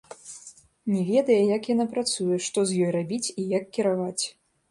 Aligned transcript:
Не 0.93 1.01
ведае, 1.09 1.37
як 1.57 1.63
яна 1.73 1.85
працуе, 1.93 2.35
што 2.45 2.63
з 2.71 2.79
ёй 2.85 2.91
рабіць 2.97 3.27
і 3.43 3.47
як 3.51 3.63
кіраваць. 3.79 4.23